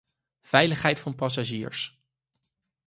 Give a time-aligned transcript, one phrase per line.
[0.51, 1.87] Veiligheid van passagiers.